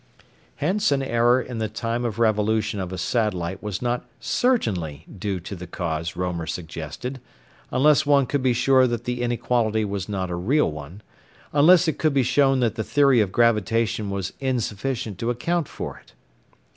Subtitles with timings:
[0.55, 5.39] Hence an error in the time of revolution of a satellite was not certainly due
[5.41, 7.21] to the cause Roemer suggested,
[7.69, 11.03] unless one could be sure that the inequality was not a real one,
[11.53, 15.99] unless it could be shown that the theory of gravitation was insufficient to account for
[15.99, 16.13] it.